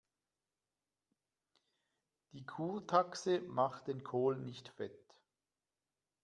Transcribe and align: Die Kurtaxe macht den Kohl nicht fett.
Die 2.33 2.43
Kurtaxe 2.43 3.39
macht 3.41 3.85
den 3.85 4.01
Kohl 4.03 4.35
nicht 4.35 4.67
fett. 4.69 4.97